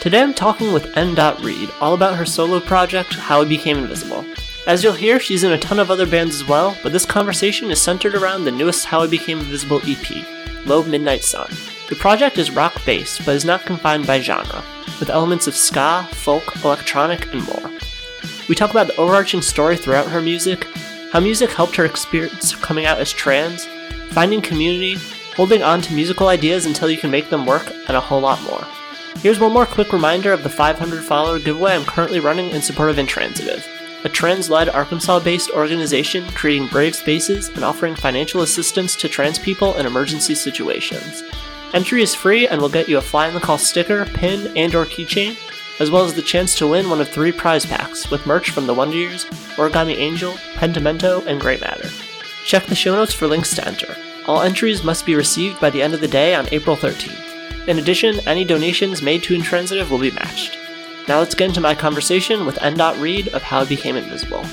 [0.00, 1.14] Today I'm talking with N.
[1.18, 4.24] All about her solo project, How I Became Invisible.
[4.66, 7.70] As you'll hear, she's in a ton of other bands as well, but this conversation
[7.70, 10.24] is centered around the newest How I Became Invisible EP,
[10.64, 11.52] Low Midnight Sun.
[11.90, 14.64] The project is rock based, but is not confined by genre,
[15.00, 17.70] with elements of ska, folk, electronic, and more.
[18.48, 20.64] We talk about the overarching story throughout her music,
[21.12, 23.66] how music helped her experience coming out as trans,
[24.12, 24.96] finding community,
[25.36, 28.42] holding on to musical ideas until you can make them work, and a whole lot
[28.44, 28.66] more.
[29.18, 32.90] Here's one more quick reminder of the 500 follower giveaway I'm currently running in support
[32.90, 33.66] of Intransitive,
[34.02, 39.38] a trans led Arkansas based organization creating brave spaces and offering financial assistance to trans
[39.38, 41.22] people in emergency situations.
[41.74, 44.74] Entry is free and will get you a Fly in the Call sticker, pin, and
[44.74, 45.36] or keychain,
[45.80, 48.66] as well as the chance to win one of three prize packs with merch from
[48.66, 51.88] The Wonder Years, Origami Angel, Pentimento, and Grey Matter.
[52.44, 53.94] Check the show notes for links to enter.
[54.26, 57.29] All entries must be received by the end of the day on April 13th.
[57.66, 60.56] In addition, any donations made to Intransitive will be matched.
[61.08, 62.76] Now let's get into my conversation with N.
[63.00, 64.44] Reed of How I Became Invisible.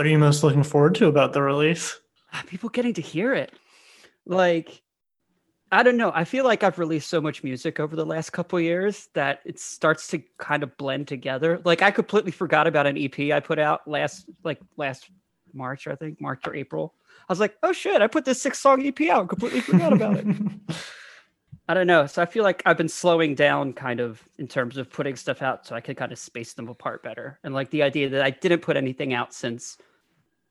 [0.00, 2.00] What are you most looking forward to about the release?
[2.32, 3.52] Ah, people getting to hear it.
[4.24, 4.80] Like,
[5.70, 6.10] I don't know.
[6.14, 9.40] I feel like I've released so much music over the last couple of years that
[9.44, 11.60] it starts to kind of blend together.
[11.66, 15.10] Like, I completely forgot about an EP I put out last, like last
[15.52, 16.94] March, I think March or April.
[17.28, 19.28] I was like, oh shit, I put this six song EP out.
[19.28, 20.26] Completely forgot about it.
[21.68, 22.06] I don't know.
[22.06, 25.42] So I feel like I've been slowing down kind of in terms of putting stuff
[25.42, 27.38] out so I could kind of space them apart better.
[27.44, 29.76] And like the idea that I didn't put anything out since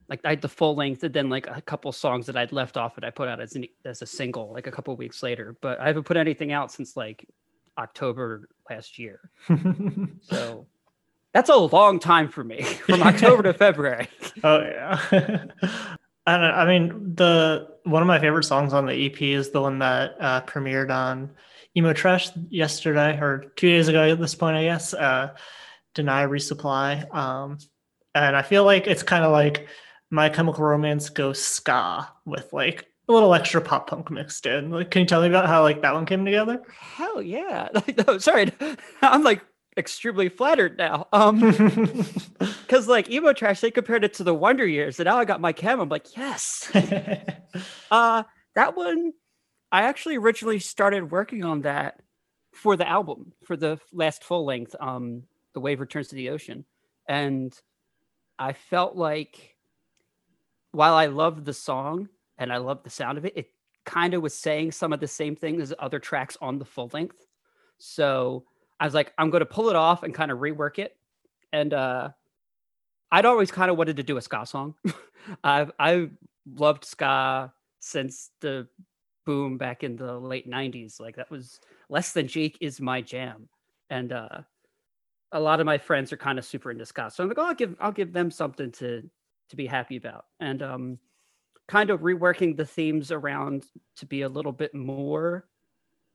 [0.10, 2.78] like I had the full length and then like a couple songs that I'd left
[2.78, 5.56] off it I put out as an, as a single like a couple weeks later.
[5.62, 7.28] But I haven't put anything out since like
[7.78, 9.30] October last year.
[10.22, 10.68] So
[11.34, 14.08] that's a long time for me from October to February.
[14.44, 15.46] oh yeah.
[16.26, 16.36] I.
[16.36, 20.16] I mean, the one of my favorite songs on the EP is the one that
[20.20, 21.32] uh, premiered on
[21.78, 24.94] Emo Trash yesterday or two days ago at this point, I guess.
[24.94, 25.36] Uh,
[25.94, 27.14] Deny Resupply.
[27.14, 27.58] Um,
[28.16, 29.68] and I feel like it's kind of like
[30.12, 34.70] My Chemical Romance goes ska with like a little extra pop punk mixed in.
[34.70, 36.62] Like, can you tell me about how like that one came together?
[36.80, 37.70] Hell yeah.
[37.74, 38.52] Like, no, sorry.
[39.02, 39.42] I'm like
[39.78, 41.08] extremely flattered now.
[41.14, 41.40] Um
[42.40, 45.42] because like emo trash, they compared it to the Wonder Years, and now I got
[45.42, 45.80] my chem.
[45.80, 46.72] I'm like, yes.
[47.92, 48.24] Uh
[48.56, 49.14] that one,
[49.72, 52.02] I actually originally started working on that
[52.54, 56.66] for the album, for the last full length, um, The Wave Returns to the Ocean.
[57.08, 57.58] And
[58.38, 59.56] I felt like
[60.72, 63.50] while I loved the song and I loved the sound of it, it
[63.86, 66.90] kind of was saying some of the same things as other tracks on the full
[66.94, 67.26] length.
[67.78, 68.46] So
[68.80, 70.96] I was like, I'm going to pull it off and kind of rework it.
[71.52, 72.10] And uh,
[73.12, 74.76] I'd always kind of wanted to do a ska song.
[75.44, 76.12] I've I've
[76.56, 78.68] loved ska since the
[79.26, 81.00] boom back in the late 90s.
[81.00, 81.60] Like that was
[81.90, 83.50] less than Jake is my jam.
[83.90, 84.42] And uh,
[85.32, 87.10] a lot of my friends are kind of super into ska.
[87.12, 89.10] So I'm like, oh, I'll give I'll give them something to
[89.50, 90.26] to be happy about.
[90.40, 91.00] And um,
[91.68, 93.66] kind of reworking the themes around
[93.98, 95.46] to be a little bit more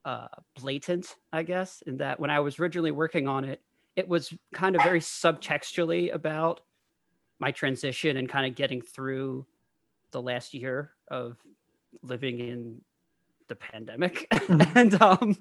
[0.04, 3.60] uh, blatant, I guess, in that when I was originally working on it,
[3.96, 6.60] it was kind of very subtextually about
[7.38, 9.46] my transition and kind of getting through
[10.10, 11.36] the last year of
[12.02, 12.80] living in
[13.48, 14.26] the pandemic.
[14.48, 15.36] and um,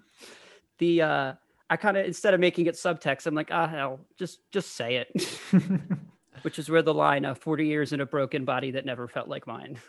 [0.78, 1.34] the uh,
[1.70, 4.98] I kind of instead of making it subtext, I'm like, ah, hell, just just say
[4.98, 5.40] it.
[6.44, 9.28] Which is where the line of 40 years in a broken body that never felt
[9.28, 9.80] like mine.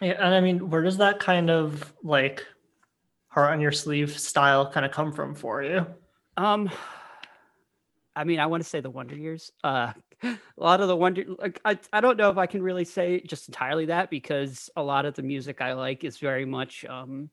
[0.00, 2.44] Yeah, and I mean, where does that kind of like
[3.28, 5.86] heart on your sleeve style kind of come from for you?
[6.36, 6.70] Um,
[8.14, 9.52] I mean, I want to say the Wonder Years.
[9.62, 9.92] Uh,
[10.22, 13.20] a lot of the Wonder, like, I, I don't know if I can really say
[13.20, 17.30] just entirely that because a lot of the music I like is very much, um,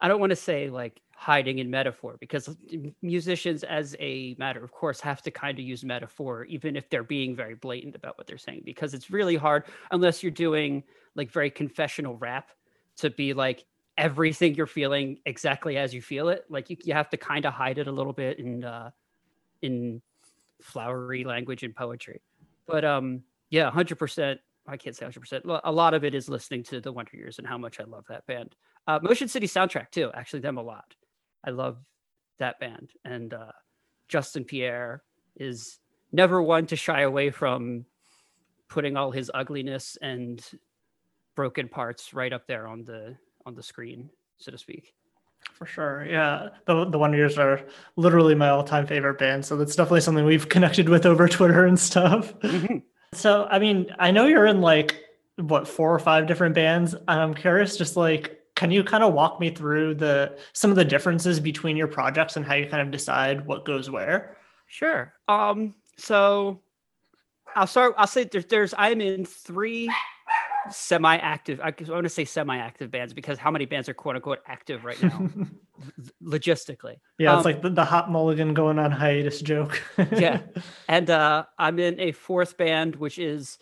[0.00, 2.56] I don't want to say like hiding in metaphor because
[3.02, 7.04] musicians, as a matter of course, have to kind of use metaphor, even if they're
[7.04, 10.82] being very blatant about what they're saying, because it's really hard unless you're doing
[11.14, 12.50] like very confessional rap
[12.96, 13.64] to be like
[13.96, 16.44] everything you're feeling exactly as you feel it.
[16.48, 18.90] Like you, you have to kind of hide it a little bit in, uh,
[19.62, 20.02] in
[20.60, 22.20] flowery language and poetry.
[22.66, 24.40] But um, yeah, hundred percent.
[24.66, 25.44] I can't say hundred percent.
[25.64, 28.04] A lot of it is listening to the Wonder Years and how much I love
[28.08, 28.56] that band.
[28.86, 30.10] Uh, Motion City soundtrack too.
[30.14, 30.94] Actually, them a lot.
[31.46, 31.78] I love
[32.38, 33.52] that band, and uh,
[34.08, 35.02] Justin Pierre
[35.36, 35.78] is
[36.12, 37.84] never one to shy away from
[38.68, 40.44] putting all his ugliness and
[41.34, 44.94] broken parts right up there on the on the screen, so to speak.
[45.52, 46.06] For sure.
[46.08, 46.48] Yeah.
[46.66, 47.60] The the Wonder Years are
[47.96, 49.44] literally my all-time favorite band.
[49.44, 52.38] So that's definitely something we've connected with over Twitter and stuff.
[52.40, 52.78] Mm-hmm.
[53.12, 55.00] So I mean, I know you're in like
[55.36, 56.94] what four or five different bands.
[56.94, 60.76] And I'm curious, just like can you kind of walk me through the some of
[60.76, 64.36] the differences between your projects and how you kind of decide what goes where?
[64.66, 65.12] Sure.
[65.28, 66.60] Um, so
[67.54, 69.90] I'll start I'll say there's there's I'm in three
[70.70, 74.84] semi-active i want to say semi-active bands because how many bands are quote unquote active
[74.84, 75.28] right now
[76.24, 80.40] logistically yeah um, it's like the, the hot mulligan going on hiatus joke yeah
[80.88, 83.58] and uh i'm in a fourth band which is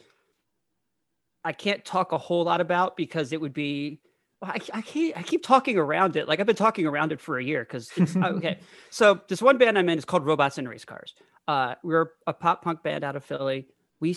[1.45, 4.00] i can't talk a whole lot about because it would be
[4.43, 7.39] I, I can't i keep talking around it like i've been talking around it for
[7.39, 8.59] a year because okay
[8.91, 11.15] so this one band i'm in is called robots and race cars
[11.49, 13.69] uh we're a pop punk band out of philly
[14.00, 14.17] we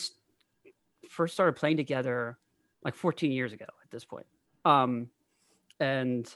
[1.09, 2.37] first started playing together
[2.83, 4.25] like 14 years ago at this point.
[4.63, 5.09] Um,
[5.79, 6.33] and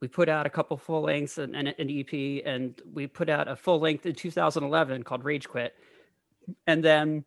[0.00, 3.48] we put out a couple full lengths and, and, an EP, and we put out
[3.48, 5.74] a full length in 2011 called Rage Quit,
[6.66, 7.24] and then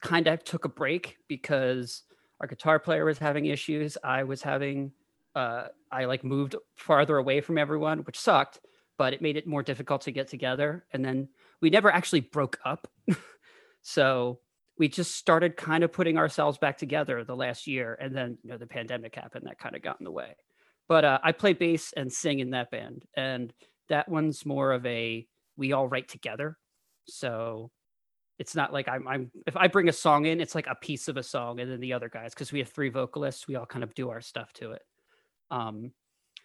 [0.00, 2.02] kind of took a break because
[2.40, 3.98] our guitar player was having issues.
[4.04, 4.92] I was having,
[5.34, 8.60] uh, I like moved farther away from everyone, which sucked,
[8.98, 10.84] but it made it more difficult to get together.
[10.92, 11.28] And then
[11.60, 12.88] we never actually broke up.
[13.82, 14.38] so
[14.78, 18.50] we just started kind of putting ourselves back together the last year and then you
[18.50, 20.34] know the pandemic happened that kind of got in the way
[20.88, 23.52] but uh, i play bass and sing in that band and
[23.88, 25.26] that one's more of a
[25.56, 26.56] we all write together
[27.06, 27.70] so
[28.38, 31.08] it's not like I'm, I'm if i bring a song in it's like a piece
[31.08, 33.66] of a song and then the other guys because we have three vocalists we all
[33.66, 34.82] kind of do our stuff to it
[35.52, 35.92] um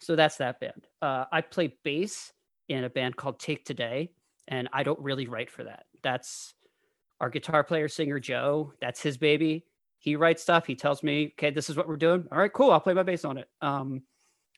[0.00, 0.86] so that's that band.
[1.02, 2.32] Uh, i play bass
[2.68, 4.10] in a band called take today
[4.46, 5.86] and i don't really write for that.
[6.02, 6.54] That's
[7.20, 8.72] our guitar player singer joe.
[8.80, 9.64] That's his baby.
[9.98, 10.66] He writes stuff.
[10.66, 12.28] He tells me okay this is what we're doing.
[12.30, 12.70] All right cool.
[12.70, 13.48] I'll play my bass on it.
[13.60, 14.02] Um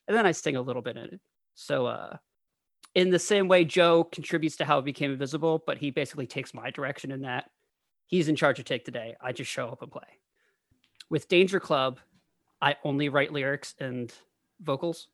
[0.07, 1.19] and then i sing a little bit in it.
[1.55, 2.17] So uh
[2.93, 6.53] in the same way joe contributes to how it became invisible but he basically takes
[6.53, 7.49] my direction in that
[8.05, 9.15] he's in charge of take today.
[9.21, 10.19] I just show up and play.
[11.09, 11.99] With danger club
[12.61, 14.13] i only write lyrics and
[14.61, 15.07] vocals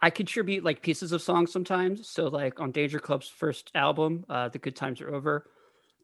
[0.00, 4.48] i contribute like pieces of songs sometimes so like on danger club's first album uh
[4.48, 5.46] the good times are over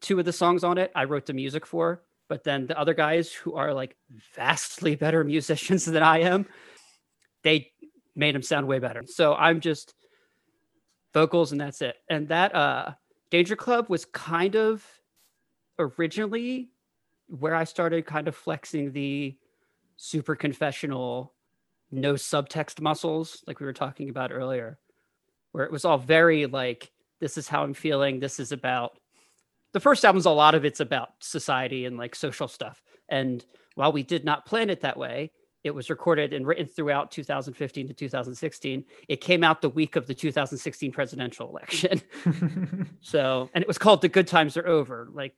[0.01, 2.93] two of the songs on it I wrote the music for, but then the other
[2.93, 3.95] guys who are like
[4.35, 6.45] vastly better musicians than I am,
[7.43, 7.71] they
[8.15, 9.03] made them sound way better.
[9.05, 9.93] So I'm just
[11.13, 11.95] vocals and that's it.
[12.09, 12.93] And that uh
[13.29, 14.85] Danger Club was kind of
[15.79, 16.69] originally
[17.27, 19.37] where I started kind of flexing the
[19.97, 21.33] super confessional
[21.91, 24.77] no subtext muscles like we were talking about earlier
[25.51, 28.97] where it was all very like this is how I'm feeling, this is about
[29.73, 32.81] the first album's a lot of it's about society and like social stuff.
[33.09, 35.31] And while we did not plan it that way,
[35.63, 38.85] it was recorded and written throughout 2015 to 2016.
[39.07, 42.01] It came out the week of the 2016 presidential election.
[43.01, 45.09] so, and it was called The Good Times Are Over.
[45.11, 45.33] Like,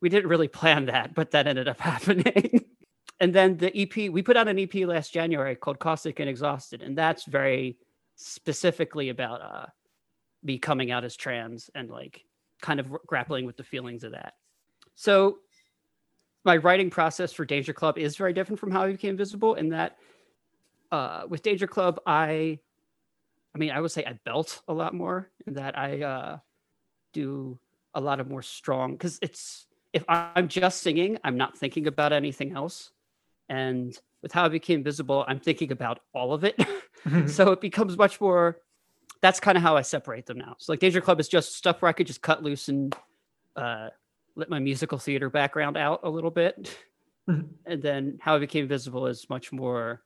[0.00, 2.64] we didn't really plan that, but that ended up happening.
[3.20, 6.82] And then the EP, we put out an EP last January called Caustic and Exhausted.
[6.82, 7.76] And that's very
[8.16, 9.66] specifically about uh,
[10.42, 12.24] me coming out as trans and like
[12.60, 14.34] kind of grappling with the feelings of that.
[14.94, 15.38] So
[16.44, 19.70] my writing process for Danger Club is very different from how I became visible in
[19.70, 19.96] that
[20.90, 22.58] uh, with Danger Club, I,
[23.54, 26.38] I mean, I would say I belt a lot more in that I uh,
[27.12, 27.58] do
[27.94, 32.12] a lot of more strong because it's if I'm just singing, I'm not thinking about
[32.12, 32.90] anything else.
[33.48, 36.60] And with how I became visible, I'm thinking about all of it.
[37.26, 38.58] so it becomes much more
[39.20, 40.56] that's kind of how I separate them now.
[40.58, 42.94] So like Danger Club is just stuff where I could just cut loose and
[43.56, 43.88] uh,
[44.36, 46.76] let my musical theater background out a little bit.
[47.28, 47.46] Mm-hmm.
[47.66, 50.02] And then how I became visible is much more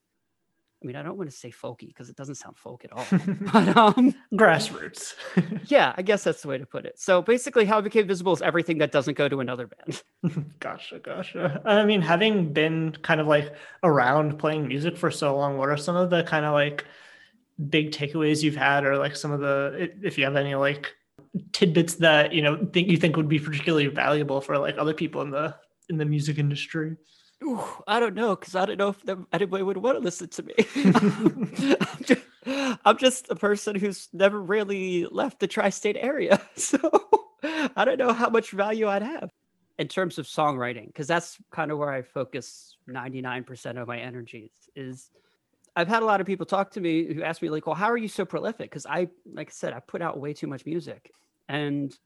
[0.82, 3.06] I mean, I don't want to say folky because it doesn't sound folk at all.
[3.52, 5.14] but um, grassroots.
[5.70, 6.98] yeah, I guess that's the way to put it.
[6.98, 10.02] So basically, how it became visible is everything that doesn't go to another band.
[10.60, 11.62] gotcha, gotcha.
[11.64, 15.76] I mean, having been kind of like around playing music for so long, what are
[15.76, 16.84] some of the kind of like
[17.68, 20.92] big takeaways you've had, or like some of the, if you have any like
[21.52, 25.22] tidbits that you know think you think would be particularly valuable for like other people
[25.22, 25.54] in the
[25.88, 26.96] in the music industry?
[27.42, 30.42] Ooh, I don't know because I don't know if anybody would want to listen to
[30.42, 30.54] me.
[31.80, 32.22] I'm, just,
[32.84, 36.78] I'm, just, a person who's never really left the tri-state area, so
[37.42, 39.30] I don't know how much value I'd have
[39.78, 44.52] in terms of songwriting because that's kind of where I focus 99% of my energies.
[44.76, 45.10] Is
[45.74, 47.90] I've had a lot of people talk to me who ask me like, "Well, how
[47.90, 50.64] are you so prolific?" Because I, like I said, I put out way too much
[50.64, 51.10] music,
[51.48, 51.96] and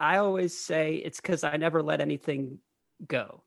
[0.00, 2.58] I always say it's because I never let anything
[3.06, 3.42] go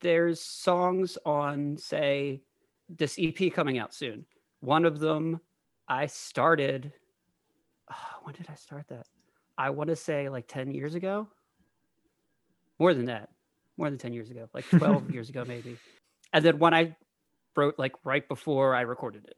[0.00, 2.42] there's songs on, say,
[2.88, 4.24] this EP coming out soon.
[4.60, 5.40] One of them
[5.86, 6.92] I started.
[7.90, 9.06] Oh, when did I start that?
[9.56, 11.28] I want to say like 10 years ago.
[12.78, 13.30] More than that.
[13.76, 15.76] More than 10 years ago, like 12 years ago, maybe.
[16.32, 16.96] And then when I
[17.58, 19.36] wrote like right before I recorded it.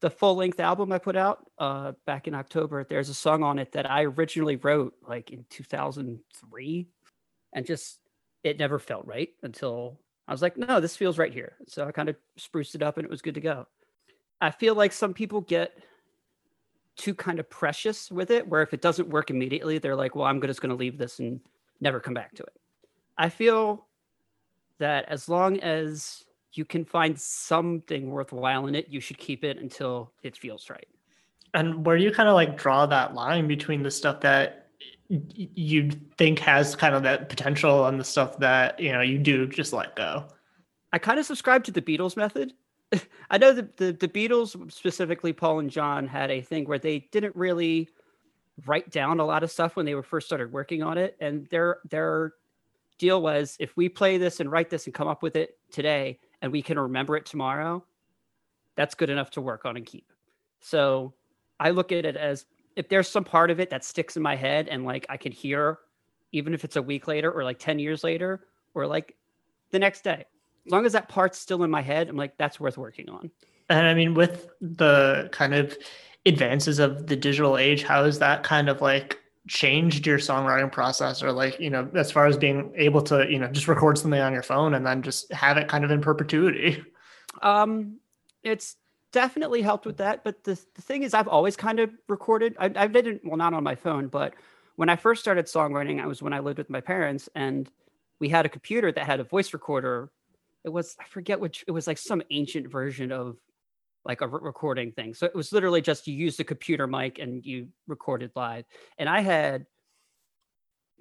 [0.00, 3.58] The full length album I put out uh, back in October, there's a song on
[3.58, 6.88] it that I originally wrote like in 2003
[7.52, 7.99] and just
[8.44, 11.56] it never felt right until I was like, no, this feels right here.
[11.66, 13.66] So I kind of spruced it up and it was good to go.
[14.40, 15.78] I feel like some people get
[16.96, 20.26] too kind of precious with it, where if it doesn't work immediately, they're like, well,
[20.26, 21.40] I'm just going to leave this and
[21.80, 22.52] never come back to it.
[23.18, 23.86] I feel
[24.78, 29.58] that as long as you can find something worthwhile in it, you should keep it
[29.58, 30.88] until it feels right.
[31.54, 34.59] And where do you kind of like draw that line between the stuff that
[35.10, 39.46] you think has kind of that potential and the stuff that you know you do
[39.46, 40.26] just let go.
[40.92, 42.52] I kind of subscribe to the beatles method.
[43.30, 47.08] I know that the, the beatles specifically paul and john had a thing where they
[47.12, 47.88] didn't really
[48.66, 51.16] write down a lot of stuff when they were first started working on it.
[51.20, 52.34] And their their
[52.98, 56.18] deal was if we play this and write this and come up with it today
[56.42, 57.84] and we can remember it tomorrow
[58.76, 60.12] that's good enough to work on and keep.
[60.60, 61.14] So
[61.58, 62.46] i look at it as
[62.76, 65.32] if there's some part of it that sticks in my head and like I can
[65.32, 65.78] hear,
[66.32, 69.16] even if it's a week later or like 10 years later or like
[69.70, 70.24] the next day,
[70.66, 73.30] as long as that part's still in my head, I'm like, that's worth working on.
[73.68, 75.76] And I mean, with the kind of
[76.26, 81.22] advances of the digital age, how has that kind of like changed your songwriting process
[81.22, 84.20] or like, you know, as far as being able to, you know, just record something
[84.20, 86.82] on your phone and then just have it kind of in perpetuity?
[87.42, 88.00] Um,
[88.42, 88.76] it's
[89.12, 90.24] definitely helped with that.
[90.24, 92.56] But the, the thing is, I've always kind of recorded.
[92.58, 94.34] I, I didn't, well, not on my phone, but
[94.76, 97.70] when I first started songwriting, I was when I lived with my parents and
[98.20, 100.10] we had a computer that had a voice recorder.
[100.64, 103.36] It was, I forget which, it was like some ancient version of
[104.04, 105.14] like a re- recording thing.
[105.14, 108.64] So it was literally just you use the computer mic and you recorded live.
[108.98, 109.66] And I had,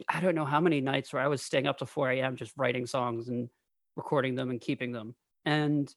[0.08, 2.36] I don't know how many nights where I was staying up to 4 a.m.
[2.36, 3.50] just writing songs and
[3.96, 5.16] recording them and keeping them.
[5.46, 5.94] And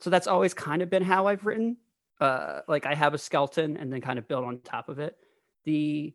[0.00, 1.76] so that's always kind of been how I've written.
[2.20, 5.16] Uh, like I have a skeleton and then kind of build on top of it.
[5.64, 6.14] The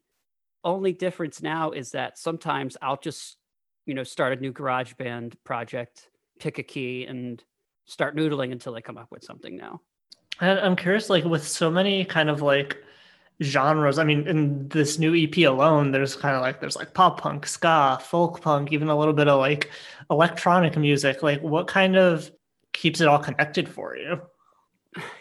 [0.63, 3.37] only difference now is that sometimes I'll just,
[3.85, 6.09] you know, start a new garage band project,
[6.39, 7.43] pick a key and
[7.85, 9.81] start noodling until I come up with something now.
[10.39, 12.77] And I'm curious, like with so many kind of like
[13.43, 13.99] genres.
[13.99, 17.45] I mean, in this new EP alone, there's kind of like there's like pop punk,
[17.45, 19.69] ska, folk punk, even a little bit of like
[20.09, 21.21] electronic music.
[21.21, 22.31] Like, what kind of
[22.73, 24.21] keeps it all connected for you.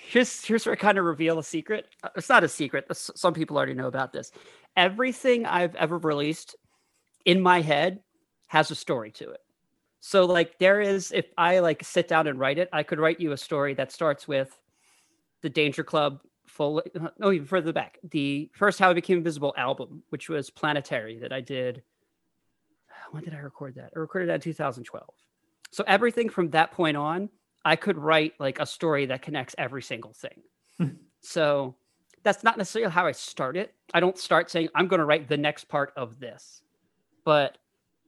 [0.00, 1.86] Here's here's where I kind of reveal a secret.
[2.02, 2.86] Uh, it's not a secret.
[2.92, 4.32] Some people already know about this.
[4.76, 6.56] Everything I've ever released
[7.24, 8.00] in my head
[8.48, 9.40] has a story to it.
[10.00, 13.20] So like there is if I like sit down and write it, I could write
[13.20, 14.58] you a story that starts with
[15.42, 16.82] the Danger Club full
[17.18, 17.98] no even further back.
[18.10, 21.82] The first How I Became Invisible album, which was Planetary that I did
[23.10, 23.92] when did I record that?
[23.94, 25.04] I recorded that in 2012.
[25.70, 27.28] So everything from that point on
[27.64, 30.42] I could write like a story that connects every single thing.
[30.78, 30.88] Hmm.
[31.20, 31.74] so
[32.22, 33.74] that's not necessarily how I start it.
[33.92, 36.62] I don't start saying I'm going to write the next part of this,
[37.24, 37.58] but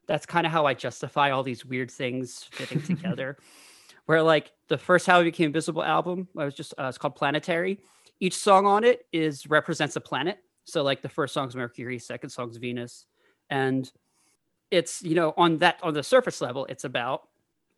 [0.07, 3.39] that's kind of how I justify all these weird things fitting together.
[4.07, 7.15] Where like the first How I Became Visible album, I was just uh, it's called
[7.15, 7.79] Planetary.
[8.19, 10.39] Each song on it is represents a planet.
[10.65, 13.07] So like the first song's Mercury, second song's Venus,
[13.49, 13.91] and
[14.73, 17.29] it's you know on that on the surface level, it's about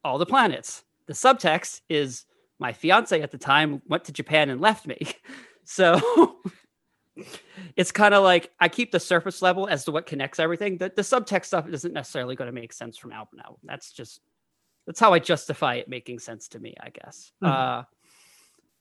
[0.02, 2.24] all the planets the subtext is
[2.58, 4.98] my fiance at the time went to Japan and left me.
[5.66, 6.36] So
[7.76, 10.78] it's kind of like I keep the surface level as to what connects everything.
[10.78, 13.60] The, the subtext stuff isn't necessarily going to make sense from album to album.
[13.64, 14.20] That's just
[14.86, 17.32] that's how I justify it making sense to me, I guess.
[17.42, 17.52] Mm-hmm.
[17.52, 17.82] Uh,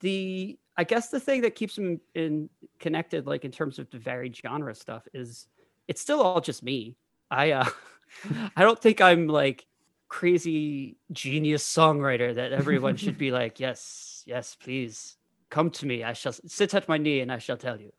[0.02, 2.50] the I guess the thing that keeps them in
[2.80, 5.48] connected, like in terms of the varied genre stuff, is
[5.88, 6.98] it's still all just me.
[7.32, 7.70] I uh
[8.56, 9.66] I don't think I'm like
[10.14, 15.18] crazy genius songwriter that everyone should be like, yes, yes, please
[15.50, 16.04] come to me.
[16.04, 17.92] I shall sit at my knee and I shall tell you.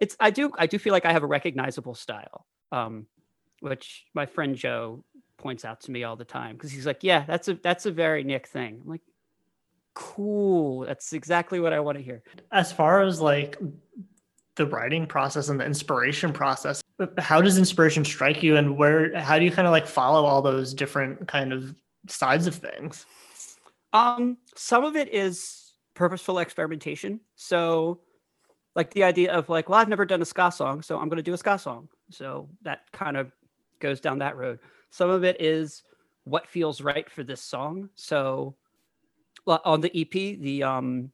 [0.00, 3.06] It's I do I do feel like I have a recognizable style, um,
[3.60, 5.04] which my friend Joe
[5.36, 7.90] points out to me all the time because he's like, yeah, that's a that's a
[7.92, 8.80] very Nick thing.
[8.82, 9.02] I'm like,
[9.92, 10.86] cool.
[10.86, 12.22] That's exactly what I want to hear.
[12.50, 13.58] As far as like
[14.56, 16.82] the writing process and the inspiration process,
[17.18, 20.42] how does inspiration strike you and where how do you kind of like follow all
[20.42, 21.74] those different kind of
[22.08, 23.06] sides of things?
[23.92, 27.20] Um, some of it is purposeful experimentation.
[27.36, 28.00] So
[28.74, 31.18] like the idea of like, well, I've never done a ska song, so I'm going
[31.18, 31.88] to do a ska song.
[32.10, 33.32] So that kind of
[33.80, 34.60] goes down that road.
[34.90, 35.82] Some of it is
[36.24, 37.88] what feels right for this song.
[37.94, 38.54] So
[39.46, 41.10] on the EP, the um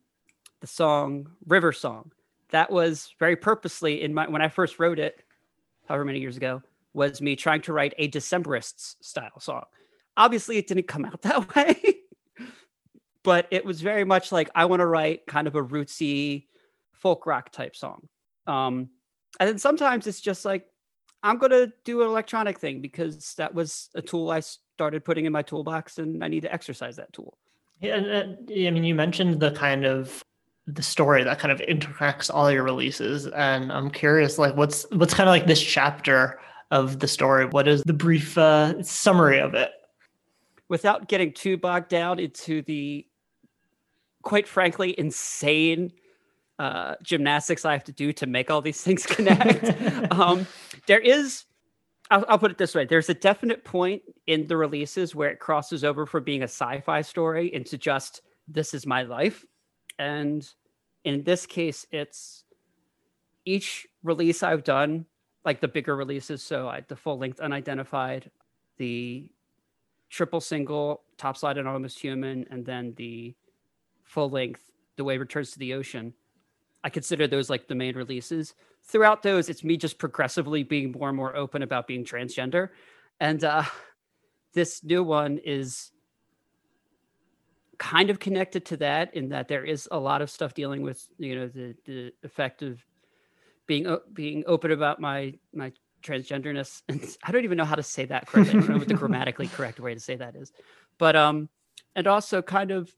[0.61, 2.11] the song River Song,
[2.51, 5.23] that was very purposely in my when I first wrote it,
[5.87, 6.63] however many years ago,
[6.95, 9.65] was me trying to write a Decemberists style song.
[10.17, 11.77] Obviously, it didn't come out that way,
[13.23, 16.47] but it was very much like I want to write kind of a rootsy
[16.93, 18.09] folk rock type song.
[18.47, 18.89] Um,
[19.39, 20.67] and then sometimes it's just like
[21.23, 25.27] I'm going to do an electronic thing because that was a tool I started putting
[25.27, 27.37] in my toolbox and I need to exercise that tool.
[27.81, 30.23] Yeah, I mean, you mentioned the kind of
[30.69, 35.15] the story that kind of interacts all your releases, and I'm curious, like, what's what's
[35.15, 36.39] kind of like this chapter
[36.71, 37.47] of the story?
[37.47, 39.71] What is the brief uh, summary of it?
[40.69, 43.07] Without getting too bogged down into the,
[44.23, 45.91] quite frankly, insane
[46.59, 50.13] uh, gymnastics I have to do to make all these things connect.
[50.13, 50.47] um,
[50.87, 51.45] there is,
[52.11, 55.41] I'll, I'll, put it this way: there's a definite point in the releases where it
[55.41, 59.47] crosses over from being a sci-fi story into just this is my life,
[59.99, 60.47] and
[61.09, 62.45] in this case, it's
[63.45, 65.07] each release I've done,
[65.45, 66.43] like the bigger releases.
[66.43, 68.31] So I, the full length unidentified,
[68.77, 69.31] the
[70.11, 73.35] triple single, topside and almost human, and then the
[74.05, 76.13] full length, the wave returns to the ocean
[76.85, 78.55] I consider those like the main releases.
[78.85, 82.71] Throughout those, it's me just progressively being more and more open about being transgender.
[83.21, 83.65] And uh,
[84.55, 85.91] this new one is
[87.79, 91.07] kind of connected to that in that there is a lot of stuff dealing with
[91.19, 92.85] you know the the effect of
[93.67, 98.05] being being open about my my transgenderness and I don't even know how to say
[98.07, 98.59] that correctly.
[98.59, 100.53] I don't know what the grammatically correct way to say that is.
[100.99, 101.49] But um
[101.95, 102.93] and also kind of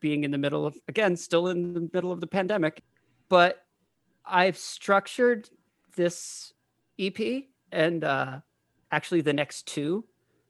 [0.00, 2.82] being in the middle of again still in the middle of the pandemic
[3.28, 3.64] but
[4.24, 5.48] I've structured
[5.96, 6.52] this
[6.98, 8.40] EP and uh,
[8.90, 10.04] actually the next two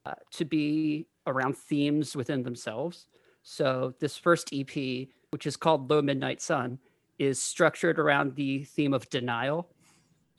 [0.05, 3.07] uh, to be around themes within themselves.
[3.51, 6.79] So this first EP, which is called Low Midnight Sun,
[7.19, 9.71] is structured around the theme of denial.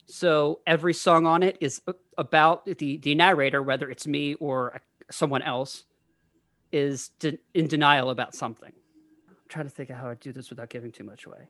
[0.06, 1.82] So every song on it is
[2.16, 5.86] about the the narrator, whether it's me or someone else,
[6.70, 8.72] is de- in denial about something.
[9.28, 11.48] I'm trying to think of how I do this without giving too much away.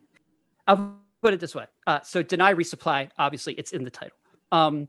[0.67, 1.67] I'll put it this way.
[1.87, 4.17] Uh, so deny resupply, obviously it's in the title.
[4.51, 4.89] Um,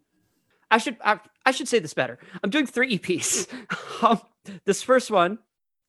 [0.72, 2.18] I should I, I, should say this better.
[2.42, 3.50] I'm doing three EPs.
[4.04, 4.22] um,
[4.64, 5.38] this first one,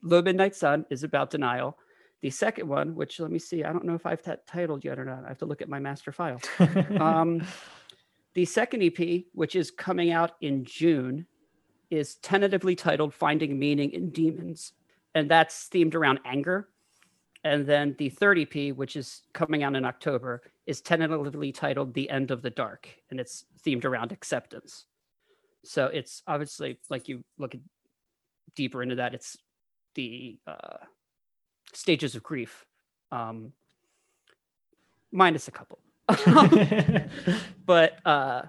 [0.03, 1.79] Low Midnight Sun, is about denial.
[2.21, 4.99] The second one, which let me see, I don't know if I've t- titled yet
[4.99, 5.25] or not.
[5.25, 6.41] I have to look at my master file.
[7.01, 7.43] um,
[8.35, 11.27] the second EP, which is coming out in June,
[11.91, 14.73] is tentatively titled Finding Meaning in Demons.
[15.15, 16.69] And that's themed around anger
[17.45, 22.09] and then the third EP, which is coming out in October, is tentatively titled The
[22.09, 24.87] End of the Dark, and it's themed around acceptance.
[25.65, 27.55] So it's obviously like you look
[28.55, 29.37] deeper into that, it's
[29.95, 30.79] the uh,
[31.73, 32.67] stages of grief,
[33.11, 33.53] um,
[35.11, 35.79] minus a couple.
[37.67, 38.43] but uh,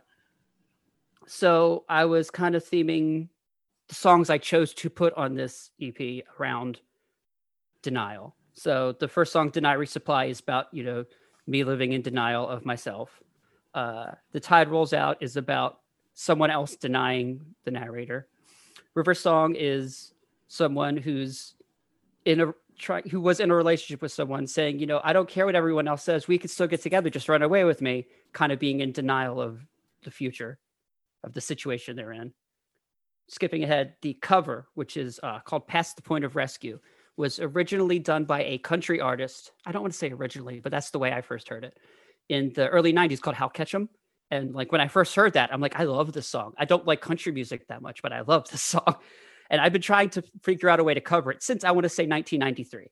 [1.25, 3.29] so I was kind of theming
[3.87, 6.79] the songs I chose to put on this EP around
[7.81, 11.05] denial so the first song, "Deny Resupply," is about you know
[11.47, 13.21] me living in denial of myself.
[13.73, 15.79] Uh, the Tide Rolls Out is about
[16.13, 18.27] someone else denying the narrator.
[18.93, 20.12] River Song is
[20.53, 21.55] someone who's
[22.25, 25.27] in a try who was in a relationship with someone saying, you know, I don't
[25.27, 26.27] care what everyone else says.
[26.27, 27.09] We can still get together.
[27.09, 28.05] Just run away with me.
[28.33, 29.65] Kind of being in denial of
[30.03, 30.59] the future,
[31.23, 32.33] of the situation they're in.
[33.29, 36.79] Skipping ahead, the cover, which is uh, called "Past the Point of Rescue,"
[37.17, 39.51] was originally done by a country artist.
[39.65, 41.77] I don't want to say originally, but that's the way I first heard it
[42.29, 43.89] in the early 90s called Hal Ketchum.
[44.29, 46.53] And like when I first heard that, I'm like, I love this song.
[46.57, 48.95] I don't like country music that much, but I love this song.
[49.53, 51.85] And I've been trying to figure out a way to cover it since I want
[51.85, 52.89] to say 1993.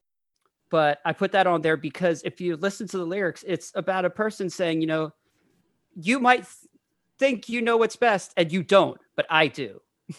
[0.70, 4.06] but I put that on there because if you listen to the lyrics, it's about
[4.06, 5.12] a person saying, you know,
[5.96, 6.72] you might th-
[7.20, 9.82] think you know what's best and you don't, but I do.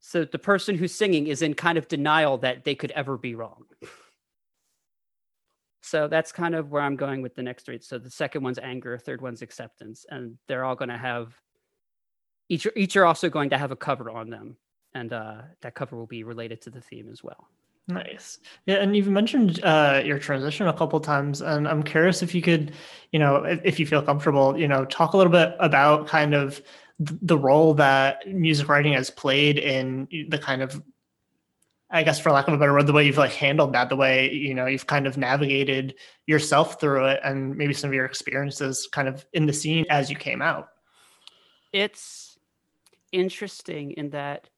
[0.00, 3.34] so the person who's singing is in kind of denial that they could ever be
[3.34, 3.64] wrong.
[5.82, 7.80] So that's kind of where I'm going with the next three.
[7.80, 11.34] So the second one's anger, third one's acceptance, and they're all going to have
[12.48, 14.56] each each are also going to have a cover on them,
[14.94, 17.48] and uh, that cover will be related to the theme as well.
[17.88, 18.38] Nice.
[18.66, 22.40] Yeah, and you've mentioned uh, your transition a couple times, and I'm curious if you
[22.40, 22.72] could,
[23.10, 26.34] you know, if, if you feel comfortable, you know, talk a little bit about kind
[26.34, 26.62] of
[27.00, 30.80] the role that music writing has played in the kind of
[31.92, 33.96] I guess for lack of a better word, the way you've like handled that, the
[33.96, 35.94] way you know you've kind of navigated
[36.26, 40.08] yourself through it, and maybe some of your experiences kind of in the scene as
[40.08, 40.68] you came out.
[41.72, 42.38] It's
[43.12, 44.48] interesting in that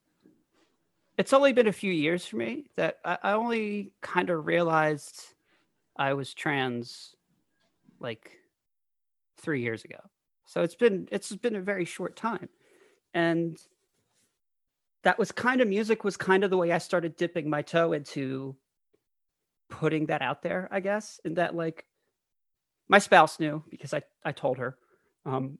[1.17, 5.21] it's only been a few years for me that I, I only kind of realized
[5.95, 7.15] I was trans
[7.99, 8.31] like
[9.37, 9.99] three years ago.
[10.45, 12.49] So it's been it's been a very short time,
[13.13, 13.57] and
[15.03, 17.93] that was kind of music was kind of the way I started dipping my toe
[17.93, 18.55] into
[19.69, 21.19] putting that out there, I guess.
[21.25, 21.85] And that like
[22.87, 24.77] my spouse knew because I, I told her.
[25.25, 25.57] Um,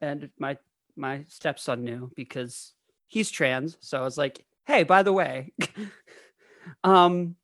[0.00, 0.56] and my
[0.96, 2.74] my stepson knew because
[3.06, 3.76] he's trans.
[3.80, 5.52] So I was like, hey, by the way.
[6.84, 7.36] um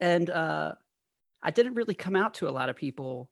[0.00, 0.72] and uh
[1.42, 3.30] I didn't really come out to a lot of people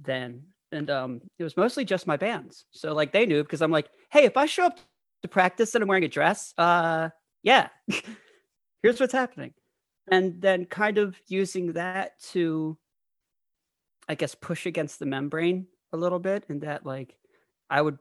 [0.00, 0.44] then.
[0.70, 2.64] And um it was mostly just my bands.
[2.70, 4.78] So like they knew because I'm like, hey, if I show up
[5.22, 7.10] to practice and I'm wearing a dress, uh,
[7.42, 7.68] yeah,
[8.82, 9.54] here's what's happening.
[10.10, 12.76] And then kind of using that to,
[14.08, 16.44] I guess, push against the membrane a little bit.
[16.48, 17.16] And that, like,
[17.70, 17.98] I would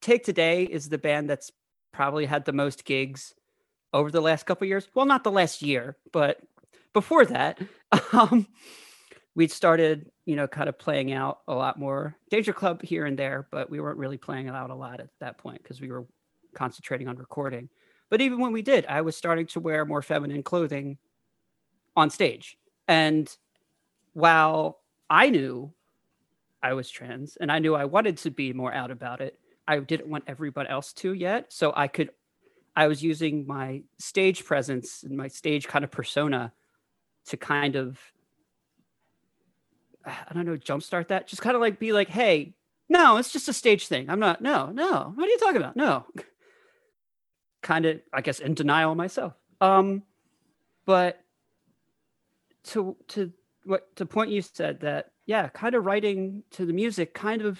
[0.00, 1.50] take today is the band that's
[1.94, 3.34] probably had the most gigs
[3.92, 4.88] over the last couple years.
[4.94, 6.40] Well, not the last year, but
[6.92, 7.58] before that,
[8.12, 8.48] um,
[9.36, 13.16] we'd started, you know, kind of playing out a lot more Danger Club here and
[13.16, 16.04] there, but we weren't really playing out a lot at that point because we were
[16.54, 17.68] concentrating on recording.
[18.10, 20.98] But even when we did, I was starting to wear more feminine clothing
[21.96, 22.58] on stage.
[22.88, 23.34] And
[24.12, 25.72] while I knew
[26.62, 29.78] I was trans and I knew I wanted to be more out about it, I
[29.78, 31.52] didn't want everyone else to yet.
[31.52, 32.10] So I could,
[32.76, 36.52] I was using my stage presence and my stage kind of persona
[37.26, 37.98] to kind of,
[40.04, 41.26] I don't know, jumpstart that.
[41.26, 42.54] Just kind of like be like, hey,
[42.88, 44.10] no, it's just a stage thing.
[44.10, 45.12] I'm not, no, no.
[45.14, 45.76] What are you talking about?
[45.76, 46.06] No
[47.62, 49.32] kind of, I guess, in denial myself.
[49.60, 50.02] Um,
[50.84, 51.20] but
[52.64, 53.32] to to
[53.64, 57.58] what to point you said that yeah, kind of writing to the music kind of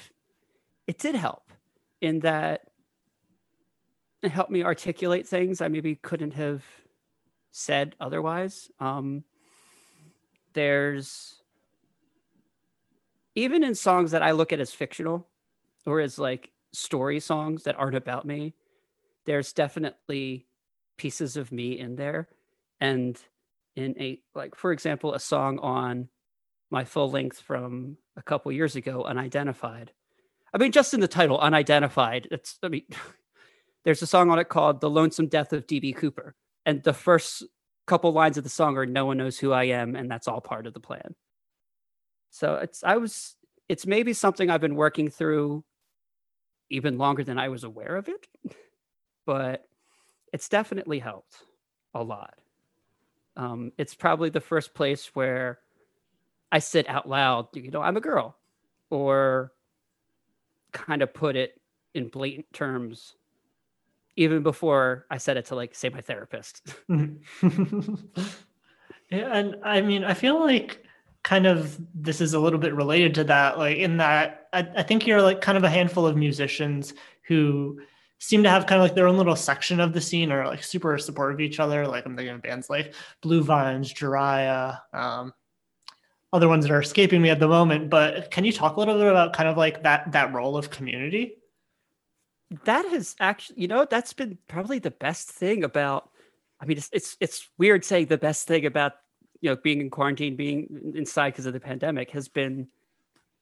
[0.87, 1.44] it did help
[2.05, 2.69] in that
[4.23, 6.63] it helped me articulate things I maybe couldn't have
[7.51, 8.71] said otherwise.
[8.79, 9.25] Um,
[10.53, 11.43] there's
[13.35, 15.27] even in songs that I look at as fictional
[15.87, 18.55] or as like story songs that aren't about me,
[19.25, 20.47] there's definitely
[20.97, 22.29] pieces of me in there
[22.81, 23.19] and
[23.77, 26.09] in a like for example a song on
[26.71, 29.91] my full length from a couple years ago unidentified
[30.55, 32.85] i mean just in the title unidentified it's i mean
[33.85, 37.45] there's a song on it called the lonesome death of db cooper and the first
[37.87, 40.41] couple lines of the song are no one knows who i am and that's all
[40.41, 41.15] part of the plan
[42.31, 43.37] so it's i was
[43.69, 45.63] it's maybe something i've been working through
[46.71, 48.27] even longer than i was aware of it
[49.27, 49.67] but
[50.35, 51.45] it's definitely helped
[51.95, 52.35] a lot.
[53.37, 55.61] Um, it's probably the first place where
[56.51, 58.37] I sit out loud, you know, I'm a girl,
[58.91, 59.53] or
[60.75, 61.59] kind of put it
[61.95, 63.15] in blatant terms,
[64.17, 66.63] even before I said it to like say my therapist.
[66.89, 67.15] yeah,
[69.11, 70.85] and I mean, I feel like
[71.23, 74.83] kind of this is a little bit related to that, like in that I, I
[74.83, 76.93] think you're like kind of a handful of musicians
[77.27, 77.81] who
[78.19, 80.63] seem to have kind of like their own little section of the scene or like
[80.63, 81.87] super supportive of each other.
[81.87, 85.33] Like I'm thinking of bands like Blue Vines, Jiraiya, um,
[86.35, 87.89] other ones that are escaping me at the moment.
[87.89, 90.69] But can you talk a little bit about kind of like that that role of
[90.69, 91.37] community?
[92.65, 96.11] That has actually, you know, that's been probably the best thing about.
[96.61, 98.95] I mean, it's it's, it's weird saying the best thing about
[99.41, 102.67] you know being in quarantine, being inside because of the pandemic has been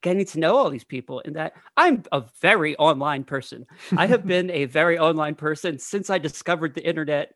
[0.02, 3.66] getting to know all these people and that I'm a very online person.
[3.96, 7.34] I have been a very online person since I discovered the internet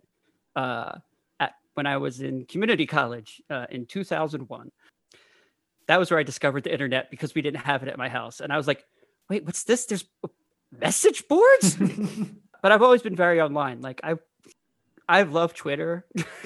[0.56, 0.98] uh,
[1.38, 4.70] at, when I was in community college uh, in 2001.
[5.88, 8.40] That was where I discovered the internet because we didn't have it at my house.
[8.40, 8.84] And I was like,
[9.28, 9.86] wait, what's this?
[9.86, 10.04] There's
[10.78, 11.76] message boards?
[12.62, 13.80] but I've always been very online.
[13.80, 14.16] Like I
[15.08, 16.04] I've loved Twitter.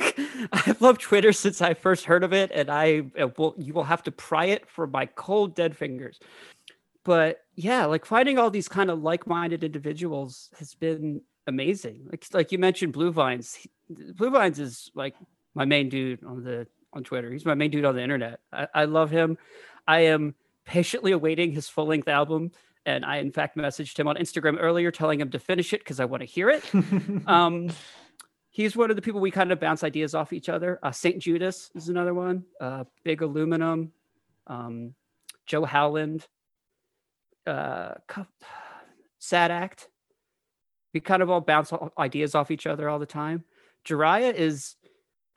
[0.52, 3.54] I've loved Twitter since I first heard of it, and I uh, will.
[3.58, 6.20] You will have to pry it from my cold dead fingers.
[7.04, 12.06] But yeah, like finding all these kind of like-minded individuals has been amazing.
[12.10, 13.66] Like like you mentioned, Blue Vines.
[13.88, 15.14] Blue Vines is like
[15.54, 17.30] my main dude on the on Twitter.
[17.32, 18.40] He's my main dude on the internet.
[18.52, 19.38] I, I love him.
[19.86, 22.52] I am patiently awaiting his full-length album
[22.86, 26.00] and I in fact messaged him on Instagram earlier telling him to finish it because
[26.00, 26.64] I want to hear it.
[27.26, 27.70] um,
[28.50, 30.78] he's one of the people we kind of bounce ideas off each other.
[30.82, 31.18] Uh, St.
[31.18, 32.44] Judas is another one.
[32.60, 33.92] Uh, Big Aluminum,
[34.46, 34.94] um,
[35.46, 36.26] Joe Howland,
[37.46, 37.94] uh,
[39.18, 39.88] Sad Act.
[40.92, 43.44] We kind of all bounce ideas off each other all the time.
[43.86, 44.76] Jiraiya is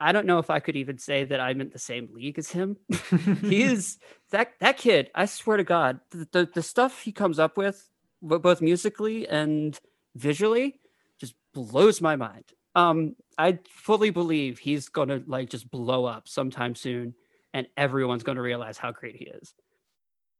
[0.04, 2.50] I don't know if I could even say that I'm in the same league as
[2.50, 2.76] him.
[3.40, 3.96] he is
[4.32, 5.10] that that kid.
[5.14, 7.88] I swear to God, the, the, the stuff he comes up with,
[8.20, 9.80] both musically and
[10.14, 10.78] visually,
[11.18, 12.44] just blows my mind.
[12.74, 17.14] Um, I fully believe he's gonna like just blow up sometime soon,
[17.54, 19.54] and everyone's gonna realize how great he is.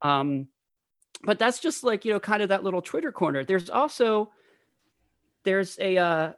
[0.02, 0.48] Um,
[1.22, 3.44] but that's just like you know, kind of that little Twitter corner.
[3.44, 4.30] There's also
[5.44, 6.32] there's a uh,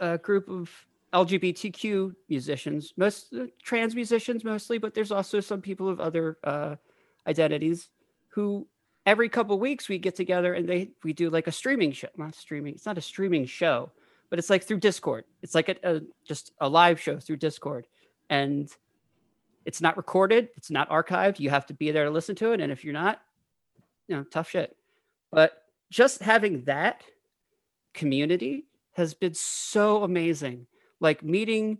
[0.00, 0.70] a group of
[1.12, 6.76] LGBTQ musicians, most uh, trans musicians mostly, but there's also some people of other uh,
[7.26, 7.88] identities
[8.28, 8.66] who
[9.06, 12.08] every couple weeks we get together and they we do like a streaming show.
[12.16, 13.90] Not streaming, it's not a streaming show,
[14.28, 15.24] but it's like through Discord.
[15.42, 17.86] It's like a, a just a live show through Discord,
[18.28, 18.70] and
[19.64, 21.40] it's not recorded, it's not archived.
[21.40, 23.20] You have to be there to listen to it, and if you're not,
[24.06, 24.76] you know, tough shit.
[25.32, 27.02] But just having that
[27.94, 30.66] community has been so amazing
[31.00, 31.78] like meeting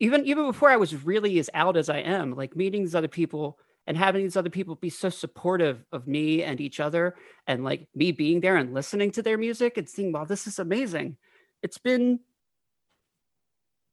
[0.00, 3.08] even even before I was really as out as I am, like meeting these other
[3.08, 7.64] people and having these other people be so supportive of me and each other and
[7.64, 11.16] like me being there and listening to their music and seeing, wow, this is amazing.
[11.62, 12.20] It's been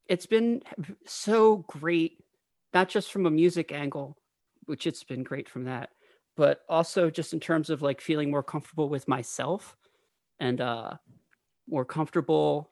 [0.07, 0.61] it's been
[1.05, 2.23] so great,
[2.73, 4.17] not just from a music angle,
[4.65, 5.89] which it's been great from that,
[6.37, 9.75] but also just in terms of like feeling more comfortable with myself
[10.39, 10.93] and uh
[11.67, 12.71] more comfortable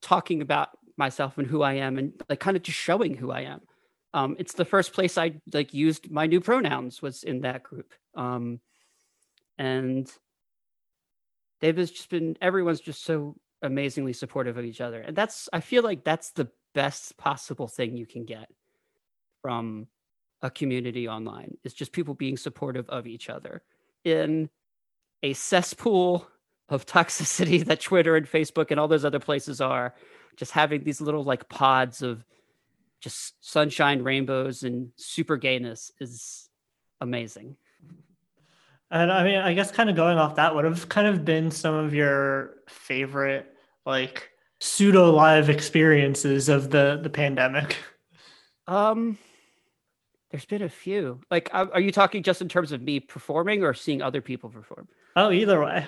[0.00, 3.42] talking about myself and who I am and like kind of just showing who I
[3.42, 3.60] am.
[4.12, 7.92] Um, it's the first place I like used my new pronouns was in that group.
[8.14, 8.60] Um,
[9.58, 10.10] and
[11.60, 15.00] they've just been everyone's just so amazingly supportive of each other.
[15.00, 18.48] And that's I feel like that's the best possible thing you can get
[19.42, 19.88] from
[20.42, 23.62] a community online is just people being supportive of each other
[24.04, 24.50] in
[25.22, 26.28] a cesspool
[26.68, 29.94] of toxicity that Twitter and Facebook and all those other places are
[30.36, 32.24] just having these little like pods of
[33.00, 36.48] just sunshine, rainbows, and super gayness is
[37.00, 37.56] amazing.
[38.90, 41.50] And I mean, I guess kind of going off that, would have kind of been
[41.50, 43.46] some of your favorite
[43.84, 47.76] like pseudo live experiences of the the pandemic?
[48.66, 49.18] Um,
[50.30, 51.20] there's been a few.
[51.30, 54.88] Like, are you talking just in terms of me performing or seeing other people perform?
[55.16, 55.86] Oh, either way.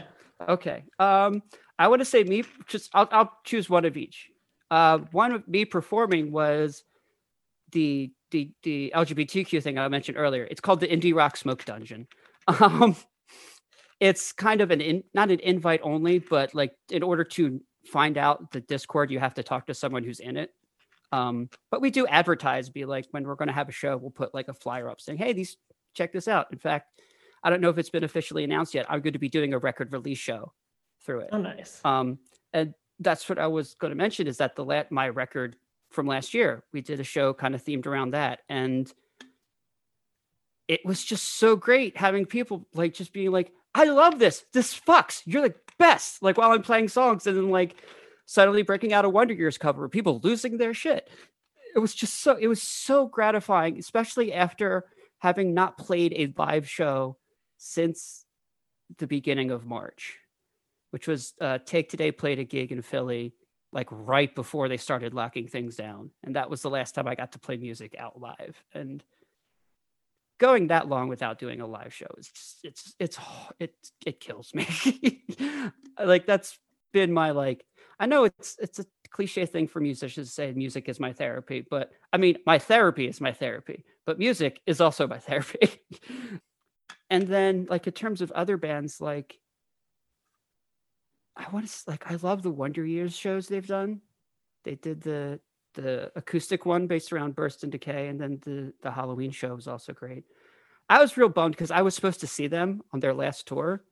[0.48, 0.84] Okay.
[0.98, 1.42] Um,
[1.78, 2.44] I want to say me.
[2.66, 4.30] Just I'll I'll choose one of each.
[4.70, 6.84] Uh, one of me performing was
[7.72, 10.46] the the the LGBTQ thing I mentioned earlier.
[10.50, 12.06] It's called the Indie Rock Smoke Dungeon.
[12.60, 12.94] Um,
[13.98, 18.16] it's kind of an in, not an invite only, but like in order to find
[18.16, 20.50] out the Discord, you have to talk to someone who's in it.
[21.10, 24.10] Um, but we do advertise, be like when we're going to have a show, we'll
[24.10, 25.56] put like a flyer up saying, "Hey, these
[25.94, 27.00] check this out." In fact,
[27.42, 28.86] I don't know if it's been officially announced yet.
[28.88, 30.52] I'm going to be doing a record release show
[31.04, 31.30] through it.
[31.32, 31.80] Oh, nice.
[31.84, 32.18] Um,
[32.52, 35.56] and that's what I was going to mention is that the la- my record
[35.90, 38.92] from last year, we did a show kind of themed around that, and
[40.68, 44.44] it was just so great having people like just being like, "I love this.
[44.52, 45.22] This fucks.
[45.24, 47.76] You're the best." Like while I'm playing songs, and then like
[48.26, 51.08] suddenly breaking out a Wonder Years cover, people losing their shit.
[51.74, 54.86] It was just so it was so gratifying, especially after
[55.18, 57.16] having not played a live show
[57.58, 58.24] since
[58.98, 60.18] the beginning of March
[60.90, 63.34] which was uh, Take Today played a gig in Philly
[63.72, 66.10] like right before they started locking things down.
[66.24, 68.62] And that was the last time I got to play music out live.
[68.72, 69.04] And
[70.38, 73.18] going that long without doing a live show is just, it's, it's,
[73.58, 73.74] it,
[74.06, 75.22] it kills me.
[76.02, 76.58] like that's
[76.92, 77.66] been my, like,
[77.98, 81.66] I know it's, it's a cliche thing for musicians to say music is my therapy,
[81.68, 85.80] but I mean, my therapy is my therapy, but music is also my therapy.
[87.10, 89.38] and then like in terms of other bands, like
[91.36, 94.00] I want to like I love the Wonder Years shows they've done.
[94.64, 95.40] They did the
[95.74, 99.68] the acoustic one based around Burst and Decay, and then the the Halloween show was
[99.68, 100.24] also great.
[100.88, 103.84] I was real bummed because I was supposed to see them on their last tour,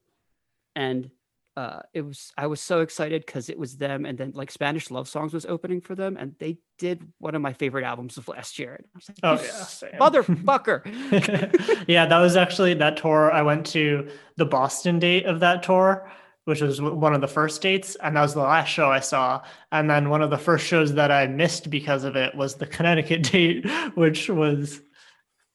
[0.74, 1.10] and
[1.56, 4.90] uh, it was I was so excited because it was them, and then like Spanish
[4.90, 8.26] Love Songs was opening for them, and they did one of my favorite albums of
[8.26, 8.74] last year.
[8.74, 11.84] And I was like, Oh, yeah, same." motherfucker!
[11.88, 13.30] yeah, that was actually that tour.
[13.30, 16.10] I went to the Boston date of that tour,
[16.44, 19.42] which was one of the first dates, and that was the last show I saw.
[19.72, 22.66] And then one of the first shows that I missed because of it was the
[22.66, 24.80] Connecticut date, which was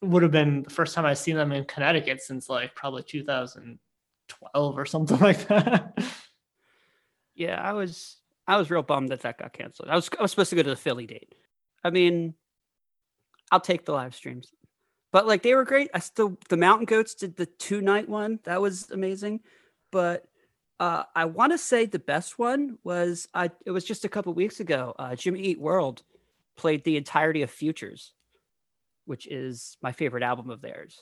[0.02, 4.78] would have been the first time I've seen them in Connecticut since like probably 2012
[4.78, 6.02] or something like that.
[7.34, 9.90] yeah, I was I was real bummed that that got canceled.
[9.90, 11.34] I was I was supposed to go to the Philly date.
[11.84, 12.34] I mean,
[13.52, 14.52] I'll take the live streams,
[15.12, 15.90] but like they were great.
[15.94, 18.40] I still the Mountain Goats did the two night one.
[18.42, 19.40] That was amazing,
[19.92, 20.24] but.
[20.80, 23.50] Uh, I want to say the best one was I.
[23.66, 24.94] It was just a couple weeks ago.
[24.98, 26.02] Uh, Jimmy Eat World
[26.56, 28.14] played the entirety of Futures,
[29.04, 30.98] which is my favorite album of theirs.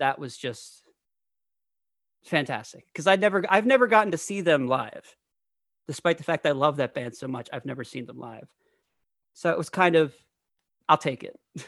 [0.00, 0.82] That was just
[2.24, 5.16] fantastic because I never I've never gotten to see them live,
[5.86, 7.48] despite the fact I love that band so much.
[7.52, 8.48] I've never seen them live,
[9.34, 10.12] so it was kind of
[10.88, 11.38] I'll take it.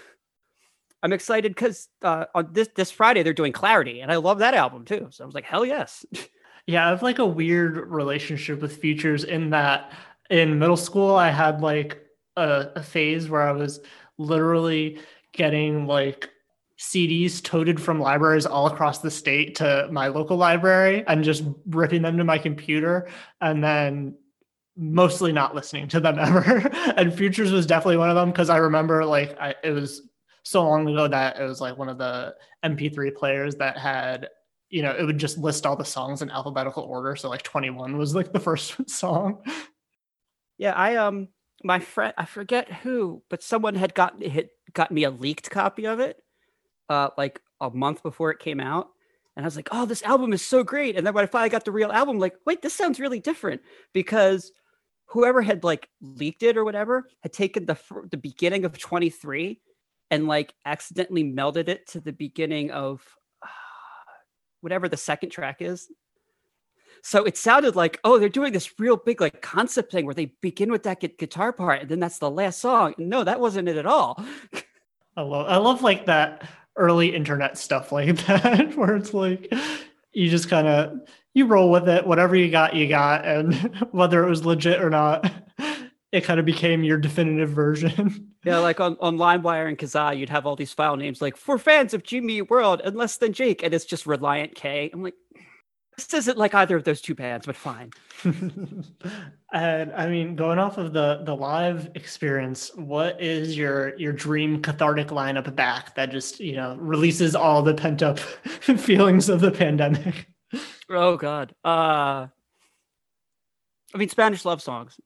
[1.05, 4.55] I'm excited because uh, on this this Friday they're doing Clarity, and I love that
[4.55, 5.07] album too.
[5.12, 6.05] So I was like, hell yes.
[6.66, 9.92] Yeah, I have like a weird relationship with futures in that
[10.31, 12.00] in middle school I had like
[12.37, 13.81] a, a phase where I was
[14.16, 14.98] literally
[15.33, 16.31] getting like
[16.79, 22.03] CDs toted from libraries all across the state to my local library and just ripping
[22.03, 23.09] them to my computer
[23.40, 24.16] and then
[24.77, 26.68] mostly not listening to them ever.
[26.96, 30.03] and Futures was definitely one of them because I remember like I, it was
[30.42, 34.29] so long ago that it was like one of the MP3 players that had
[34.75, 37.15] you know, it would just list all the songs in alphabetical order.
[37.15, 39.45] So like 21 was like the first song.
[40.59, 41.29] Yeah, I um
[41.63, 45.87] my friend I forget who, but someone had got hit got me a leaked copy
[45.87, 46.17] of it
[46.89, 48.89] uh like a month before it came out.
[49.37, 50.97] And I was like, oh, this album is so great.
[50.97, 53.63] And then when I finally got the real album, like, wait, this sounds really different
[53.93, 54.51] because
[55.07, 57.79] whoever had like leaked it or whatever had taken the
[58.11, 59.61] the beginning of 23
[60.11, 63.01] and like accidentally melded it to the beginning of
[64.64, 65.88] whatever the second track is.
[67.03, 70.33] So it sounded like, oh, they're doing this real big like concept thing where they
[70.40, 72.94] begin with that guitar part and then that's the last song.
[72.96, 74.24] No, that wasn't it at all.
[75.16, 79.53] I love, I love like that early internet stuff like that, where it's like
[80.12, 81.00] you just kind of
[81.35, 83.55] you roll with it, whatever you got, you got, and
[83.90, 85.31] whether it was legit or not,
[86.14, 88.31] it kind of became your definitive version.
[88.44, 91.57] Yeah, like on, on LimeWire and Kazaa, you'd have all these file names like for
[91.57, 94.90] fans of Jimmy World and less than Jake, and it's just Relient K.
[94.92, 95.14] I'm like,
[95.96, 97.90] this isn't like either of those two bands, but fine.
[99.55, 104.61] and I mean, going off of the the live experience, what is your your dream
[104.61, 108.18] cathartic lineup back that just you know releases all the pent up
[108.77, 110.27] feelings of the pandemic?
[110.90, 111.55] Oh God.
[111.64, 112.29] Uh
[113.94, 115.00] I mean Spanish love songs.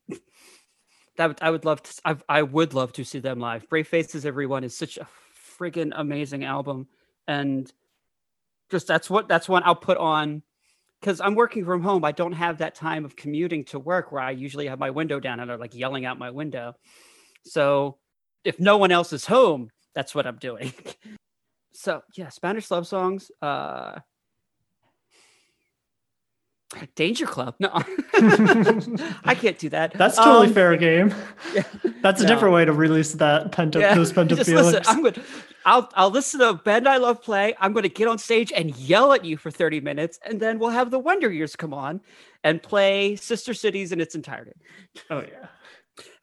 [1.19, 3.69] That I would love to I, I would love to see them live.
[3.69, 5.07] Brave Faces Everyone is such a
[5.59, 6.89] friggin' amazing album.
[7.27, 7.71] And
[8.71, 10.43] just that's what that's one I'll put on
[11.01, 12.05] because I'm working from home.
[12.05, 15.21] I don't have that time of commuting to work where I usually have my window
[15.21, 16.75] down and are like yelling out my window.
[17.45, 17.99] So
[18.45, 20.73] if no one else is home, that's what I'm doing.
[21.73, 23.31] so yeah, Spanish love songs.
[23.43, 23.99] Uh
[26.97, 27.55] Danger Club.
[27.59, 27.71] No,
[29.25, 29.95] I can't do that.
[29.95, 31.15] That's totally Um, fair game.
[31.55, 31.63] yeah.
[32.03, 32.29] That's a No.
[32.29, 34.73] different way to release that pent up Yeah, those pent up feelings.
[34.75, 34.83] listen.
[34.87, 35.23] I'm gonna,
[35.65, 37.55] I'll, I'll listen to a band I love play.
[37.59, 40.59] I'm going to get on stage and yell at you for 30 minutes, and then
[40.59, 42.01] we'll have the Wonder Years come on
[42.45, 44.53] and play Sister Cities in its entirety,
[45.11, 45.47] oh yeah.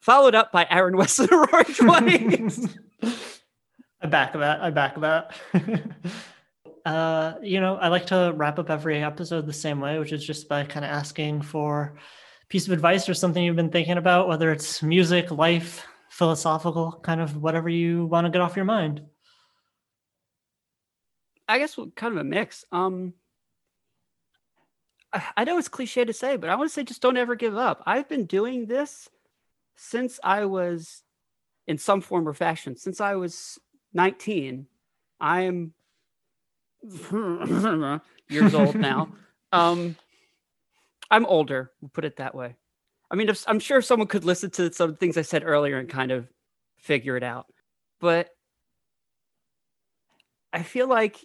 [0.00, 2.50] followed up by Aaron West and Roy Twain.
[4.00, 4.60] I back that.
[4.60, 5.32] I back that.
[6.86, 10.24] uh, you know, I like to wrap up every episode the same way, which is
[10.24, 11.96] just by kind of asking for
[12.44, 16.92] a piece of advice or something you've been thinking about, whether it's music, life, philosophical,
[17.02, 19.02] kind of whatever you want to get off your mind.
[21.48, 22.64] I guess kind of a mix.
[22.70, 23.14] Um,
[25.36, 27.56] I know it's cliche to say, but I want to say just don't ever give
[27.56, 27.82] up.
[27.84, 29.08] I've been doing this
[29.74, 31.02] since I was
[31.66, 33.58] in some form or fashion, since I was
[33.92, 34.66] 19.
[35.18, 35.72] I'm
[38.28, 39.08] years old now.
[39.52, 39.96] Um,
[41.10, 41.72] I'm older.
[41.80, 42.56] We'll put it that way.
[43.10, 45.88] I mean, if, I'm sure someone could listen to some things I said earlier and
[45.88, 46.28] kind of
[46.78, 47.46] figure it out.
[48.00, 48.30] But
[50.52, 51.24] I feel like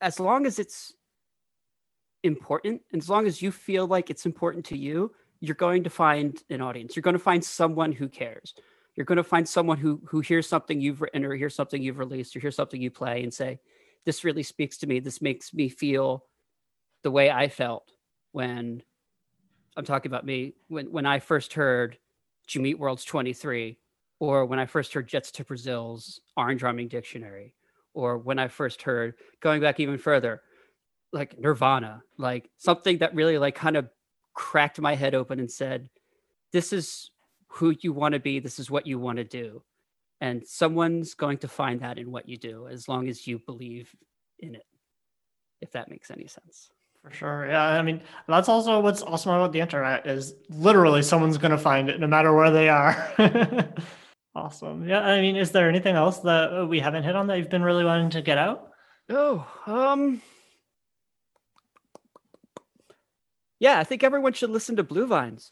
[0.00, 0.94] as long as it's
[2.22, 5.90] important, and as long as you feel like it's important to you, you're going to
[5.90, 6.94] find an audience.
[6.94, 8.54] You're going to find someone who cares.
[8.94, 11.98] You're going to find someone who who hears something you've written or hears something you've
[11.98, 13.58] released or hears something you play and say,
[14.04, 15.00] "This really speaks to me.
[15.00, 16.24] This makes me feel
[17.02, 17.92] the way I felt
[18.32, 18.82] when
[19.76, 21.98] I'm talking about me when when I first heard
[22.46, 23.78] Jimmy World's 23,
[24.18, 27.54] or when I first heard Jets to Brazil's Orange Rhyming Dictionary,
[27.94, 30.42] or when I first heard going back even further,
[31.12, 33.88] like Nirvana, like something that really like kind of
[34.34, 35.88] cracked my head open and said,
[36.52, 37.10] "This is
[37.48, 38.40] who you want to be.
[38.40, 39.62] This is what you want to do."
[40.20, 43.94] And someone's going to find that in what you do as long as you believe
[44.38, 44.66] in it,
[45.60, 46.70] if that makes any sense.
[47.02, 47.46] For sure.
[47.48, 47.62] Yeah.
[47.62, 51.88] I mean, that's also what's awesome about the internet is literally someone's going to find
[51.88, 53.14] it no matter where they are.
[54.34, 54.86] awesome.
[54.86, 55.00] Yeah.
[55.00, 57.84] I mean, is there anything else that we haven't hit on that you've been really
[57.84, 58.68] wanting to get out?
[59.08, 60.20] Oh, um,
[63.60, 65.50] yeah, I think everyone should listen to Blue Vines.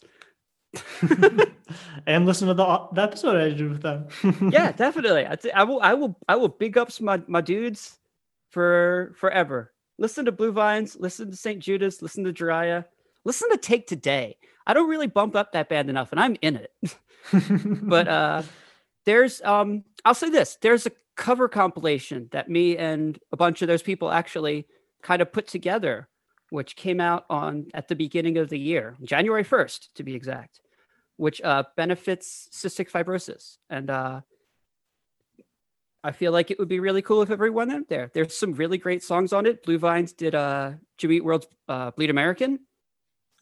[2.06, 4.08] and listen to the, the episode I did with them.
[4.52, 5.26] yeah, definitely.
[5.26, 5.80] I, I will.
[5.80, 6.18] I will.
[6.28, 7.98] I will big ups my my dudes
[8.50, 9.72] for forever.
[9.98, 10.96] Listen to Blue Vines.
[10.98, 11.60] Listen to St.
[11.60, 12.02] Judas.
[12.02, 12.84] Listen to Jiraiya.
[13.24, 14.36] Listen to Take Today.
[14.66, 16.72] I don't really bump up that band enough, and I'm in it.
[17.82, 18.42] but uh,
[19.04, 23.68] there's um, I'll say this: there's a cover compilation that me and a bunch of
[23.68, 24.66] those people actually
[25.02, 26.08] kind of put together
[26.51, 30.61] which came out on at the beginning of the year, January 1st to be exact,
[31.16, 33.59] which uh, benefits cystic fibrosis.
[33.68, 34.20] And uh,
[36.03, 38.11] I feel like it would be really cool if everyone went there.
[38.14, 39.64] There's some really great songs on it.
[39.64, 42.61] Blue Vines did uh, Jimmy Eat World's uh, Bleed American.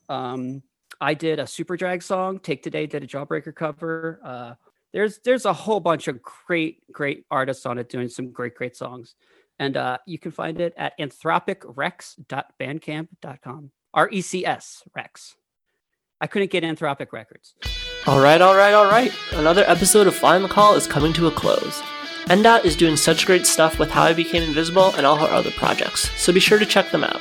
[0.08, 0.62] Um,
[1.00, 2.38] I did a Superdrag song.
[2.38, 4.20] Take Today did a Jawbreaker cover.
[4.24, 4.54] Uh,
[4.92, 8.76] there's there's a whole bunch of great great artists on it doing some great great
[8.76, 9.14] songs.
[9.58, 13.70] And uh, you can find it at anthropicrecs.bandcamp.com.
[13.94, 15.36] R E C S, Rex.
[16.20, 17.54] I couldn't get Anthropic Records.
[18.06, 19.12] All right, all right, all right.
[19.32, 21.82] Another episode of Flying the Call is coming to a close.
[22.26, 25.50] NDOT is doing such great stuff with How I Became Invisible and all her other
[25.52, 27.20] projects, so be sure to check them out.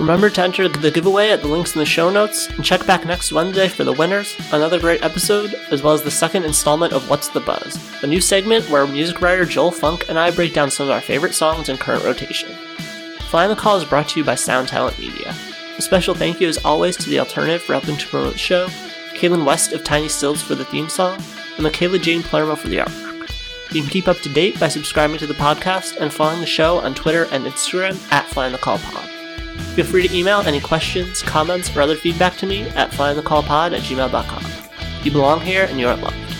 [0.00, 3.04] Remember to enter the giveaway at the links in the show notes, and check back
[3.04, 7.10] next Wednesday for the winners, another great episode, as well as the second installment of
[7.10, 10.70] What's the Buzz, a new segment where music writer Joel Funk and I break down
[10.70, 12.48] some of our favorite songs in current rotation.
[13.28, 15.34] Flying the Call is brought to you by Sound Talent Media.
[15.76, 18.68] A special thank you as always to The Alternative for helping to promote the show,
[19.12, 21.22] Kaylin West of Tiny Stills for the theme song,
[21.56, 23.30] and Michaela Jane Palermo for the artwork.
[23.74, 26.78] You can keep up to date by subscribing to the podcast and following the show
[26.78, 29.19] on Twitter and Instagram at Flying the Call Pod.
[29.74, 33.82] Feel free to email any questions, comments, or other feedback to me at flyingthecallpod at
[33.82, 34.44] gmail.com.
[35.04, 36.39] You belong here and you are loved.